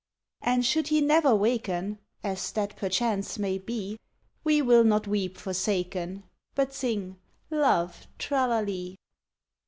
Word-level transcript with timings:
And 0.41 0.65
should 0.65 0.87
he 0.87 0.99
never 0.99 1.35
waken, 1.35 1.99
As 2.23 2.51
that 2.53 2.75
perchance 2.75 3.37
may 3.37 3.59
be, 3.59 3.99
We 4.43 4.59
will 4.63 4.83
not 4.83 5.05
weep 5.05 5.37
forsaken, 5.37 6.23
But 6.55 6.73
sing, 6.73 7.17
"Love, 7.51 8.07
tra 8.17 8.47
la 8.47 8.61
lee!" 8.61 8.97